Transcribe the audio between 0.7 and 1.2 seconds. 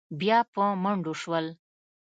منډو